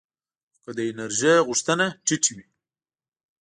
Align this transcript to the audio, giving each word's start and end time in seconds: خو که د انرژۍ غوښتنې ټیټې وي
خو 0.59 0.59
که 0.63 0.71
د 0.77 0.79
انرژۍ 0.89 1.35
غوښتنې 1.47 1.87
ټیټې 2.05 2.31
وي 2.37 2.45